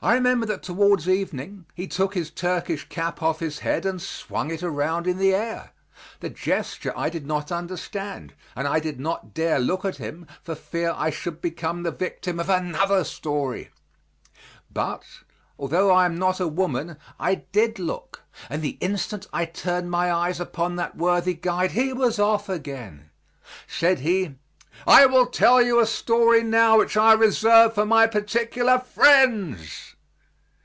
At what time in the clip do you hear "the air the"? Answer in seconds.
5.16-6.28